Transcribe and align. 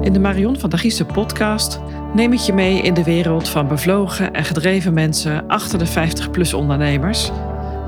In 0.00 0.12
de 0.12 0.18
Marion 0.18 0.58
van 0.58 0.78
Giezen 0.78 1.06
podcast 1.06 1.80
neem 2.14 2.32
ik 2.32 2.38
je 2.38 2.52
mee 2.52 2.82
in 2.82 2.94
de 2.94 3.04
wereld 3.04 3.48
van 3.48 3.68
bevlogen 3.68 4.32
en 4.32 4.44
gedreven 4.44 4.94
mensen 4.94 5.46
achter 5.46 5.78
de 5.78 5.88
50-plus 5.88 6.54
ondernemers 6.54 7.30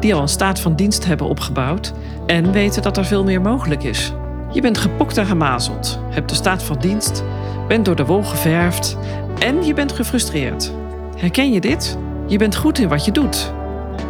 die 0.01 0.15
al 0.15 0.23
een 0.23 0.29
staat 0.29 0.61
van 0.61 0.77
dienst 0.77 1.05
hebben 1.05 1.27
opgebouwd 1.27 1.93
en 2.27 2.53
weten 2.53 2.83
dat 2.83 2.97
er 2.97 3.05
veel 3.05 3.25
meer 3.25 3.41
mogelijk 3.41 3.83
is. 3.83 4.13
Je 4.53 4.61
bent 4.61 4.79
gepokt 4.79 5.17
en 5.17 5.27
gemazeld, 5.27 6.01
hebt 6.11 6.29
de 6.29 6.35
staat 6.35 6.63
van 6.63 6.79
dienst, 6.79 7.25
bent 7.69 7.85
door 7.85 7.97
de 7.97 8.05
wol 8.05 8.23
geverfd 8.23 8.99
en 9.39 9.65
je 9.65 9.75
bent 9.75 9.93
gefrustreerd. 9.93 10.73
Herken 11.17 11.53
je 11.53 11.61
dit? 11.61 11.99
Je 12.27 12.39
bent 12.39 12.57
goed 12.57 12.79
in 12.79 12.89
wat 12.89 13.05
je 13.05 13.13
doet. 13.13 13.53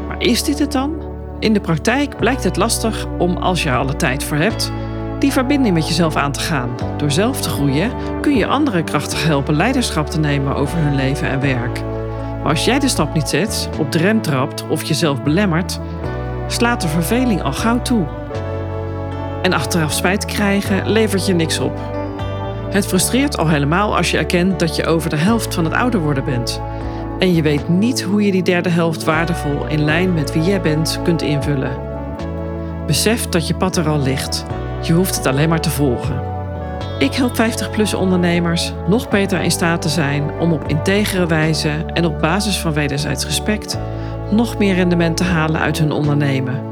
Maar 0.09 0.23
is 0.23 0.43
dit 0.43 0.59
het 0.59 0.73
dan? 0.73 1.03
In 1.39 1.53
de 1.53 1.61
praktijk 1.61 2.17
blijkt 2.17 2.45
het 2.45 2.57
lastig 2.57 3.07
om, 3.19 3.37
als 3.37 3.63
je 3.63 3.69
er 3.69 3.77
alle 3.77 3.97
tijd 3.97 4.25
voor 4.25 4.37
hebt, 4.37 4.73
die 5.23 5.33
verbinding 5.33 5.75
met 5.75 5.89
jezelf 5.89 6.17
aan 6.17 6.33
te 6.33 6.41
gaan. 6.41 6.71
Door 6.97 7.11
zelf 7.11 7.41
te 7.41 7.49
groeien 7.49 7.91
kun 8.21 8.37
je 8.37 8.47
anderen 8.47 8.85
krachtig 8.85 9.25
helpen 9.25 9.55
leiderschap 9.55 10.07
te 10.07 10.19
nemen 10.19 10.55
over 10.55 10.79
hun 10.79 10.95
leven 10.95 11.29
en 11.29 11.41
werk. 11.41 11.81
Maar 12.43 12.51
als 12.51 12.65
jij 12.65 12.79
de 12.79 12.89
stap 12.89 13.15
niet 13.15 13.29
zet, 13.29 13.69
op 13.79 13.93
de 13.93 13.99
rem 13.99 14.23
trapt 14.23 14.69
of 14.69 14.83
jezelf 14.83 15.23
belemmert, 15.23 15.81
slaat 16.47 16.81
de 16.81 16.89
verveling 16.89 17.43
al 17.43 17.53
gauw 17.53 17.83
toe. 17.83 18.07
En 19.43 19.53
achteraf 19.53 19.93
spijt 19.93 20.25
krijgen 20.25 20.91
levert 20.91 21.27
je 21.27 21.35
niks 21.35 21.59
op. 21.59 21.79
Het 22.71 22.87
frustreert 22.87 23.39
al 23.39 23.49
helemaal 23.49 23.97
als 23.97 24.11
je 24.11 24.19
erkent 24.19 24.59
dat 24.59 24.77
je 24.77 24.87
over 24.87 25.11
de 25.11 25.17
helft 25.17 25.55
van 25.55 25.65
het 25.65 25.75
ouder 25.75 26.01
worden 26.01 26.25
bent. 26.25 26.61
En 27.19 27.35
je 27.35 27.43
weet 27.43 27.69
niet 27.69 28.03
hoe 28.03 28.25
je 28.25 28.33
die 28.33 28.43
derde 28.43 28.69
helft 28.69 29.05
waardevol 29.05 29.67
in 29.67 29.85
lijn 29.85 30.15
met 30.15 30.33
wie 30.33 30.43
jij 30.43 30.61
bent 30.61 31.01
kunt 31.05 31.23
invullen. 31.23 31.79
Besef 32.87 33.29
dat 33.29 33.47
je 33.47 33.55
pad 33.55 33.77
er 33.77 33.89
al 33.89 34.01
ligt 34.01 34.47
je 34.83 34.93
hoeft 34.93 35.17
het 35.17 35.27
alleen 35.27 35.49
maar 35.49 35.61
te 35.61 35.71
volgen. 35.71 36.21
Ik 36.99 37.15
help 37.15 37.33
50-plus 37.37 37.95
ondernemers 37.95 38.73
nog 38.89 39.09
beter 39.09 39.41
in 39.41 39.51
staat 39.51 39.83
te 39.83 39.89
zijn 39.89 40.31
om 40.41 40.53
op 40.53 40.69
integere 40.69 41.27
wijze 41.27 41.71
en 41.95 42.05
op 42.05 42.21
basis 42.21 42.59
van 42.59 42.73
wederzijds 42.73 43.25
respect 43.25 43.79
nog 44.31 44.59
meer 44.59 44.75
rendement 44.75 45.17
te 45.17 45.25
halen 45.25 45.61
uit 45.61 45.79
hun 45.79 45.93
ondernemen, 45.93 46.63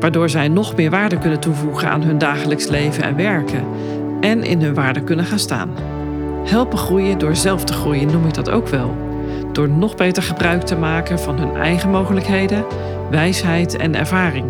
waardoor 0.00 0.30
zij 0.30 0.48
nog 0.48 0.76
meer 0.76 0.90
waarde 0.90 1.18
kunnen 1.18 1.40
toevoegen 1.40 1.90
aan 1.90 2.02
hun 2.02 2.18
dagelijks 2.18 2.68
leven 2.68 3.02
en 3.02 3.16
werken 3.16 3.64
en 4.20 4.42
in 4.42 4.62
hun 4.62 4.74
waarde 4.74 5.00
kunnen 5.00 5.24
gaan 5.24 5.38
staan. 5.38 5.70
Helpen 6.44 6.78
groeien 6.78 7.18
door 7.18 7.36
zelf 7.36 7.64
te 7.64 7.72
groeien 7.72 8.12
noem 8.12 8.26
ik 8.26 8.34
dat 8.34 8.50
ook 8.50 8.68
wel. 8.68 8.96
Door 9.52 9.68
nog 9.68 9.94
beter 9.94 10.22
gebruik 10.22 10.62
te 10.62 10.76
maken 10.76 11.18
van 11.18 11.38
hun 11.38 11.56
eigen 11.56 11.90
mogelijkheden, 11.90 12.64
wijsheid 13.10 13.76
en 13.76 13.94
ervaring. 13.94 14.46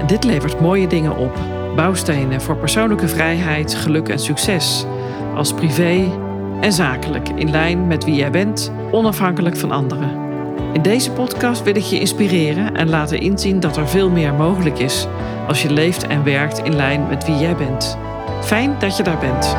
En 0.00 0.06
dit 0.06 0.24
levert 0.24 0.60
mooie 0.60 0.86
dingen 0.86 1.16
op 1.16 1.53
bouwstenen 1.74 2.40
voor 2.40 2.56
persoonlijke 2.56 3.08
vrijheid, 3.08 3.74
geluk 3.74 4.08
en 4.08 4.18
succes, 4.18 4.86
als 5.34 5.52
privé 5.52 6.12
en 6.60 6.72
zakelijk, 6.72 7.28
in 7.28 7.50
lijn 7.50 7.86
met 7.86 8.04
wie 8.04 8.14
jij 8.14 8.30
bent, 8.30 8.72
onafhankelijk 8.90 9.56
van 9.56 9.70
anderen. 9.70 10.22
In 10.72 10.82
deze 10.82 11.10
podcast 11.10 11.62
wil 11.62 11.76
ik 11.76 11.82
je 11.82 12.00
inspireren 12.00 12.74
en 12.74 12.88
laten 12.88 13.20
inzien 13.20 13.60
dat 13.60 13.76
er 13.76 13.88
veel 13.88 14.10
meer 14.10 14.34
mogelijk 14.34 14.78
is 14.78 15.06
als 15.48 15.62
je 15.62 15.72
leeft 15.72 16.06
en 16.06 16.24
werkt 16.24 16.58
in 16.58 16.76
lijn 16.76 17.06
met 17.08 17.26
wie 17.26 17.36
jij 17.36 17.56
bent. 17.56 17.98
Fijn 18.42 18.76
dat 18.78 18.96
je 18.96 19.02
daar 19.02 19.18
bent. 19.18 19.56